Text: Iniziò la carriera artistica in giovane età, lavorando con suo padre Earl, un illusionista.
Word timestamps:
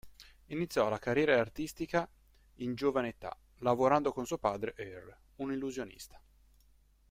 Iniziò 0.47 0.89
la 0.89 0.97
carriera 0.97 1.39
artistica 1.39 2.09
in 2.55 2.73
giovane 2.73 3.09
età, 3.09 3.37
lavorando 3.57 4.11
con 4.11 4.25
suo 4.25 4.39
padre 4.39 4.73
Earl, 4.77 5.15
un 5.35 5.51
illusionista. 5.53 6.19